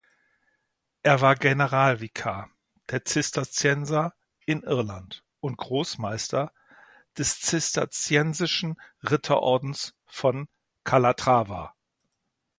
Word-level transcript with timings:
Er 1.03 1.21
war 1.21 1.35
Generalvikar 1.35 2.49
der 2.89 3.05
Zisterzienser 3.05 4.15
in 4.47 4.63
Irland 4.63 5.23
und 5.41 5.57
Großmeister 5.57 6.51
des 7.19 7.39
zisterziensischen 7.39 8.81
Ritterordens 9.03 9.93
von 10.07 10.47
Calatrava. 10.83 11.75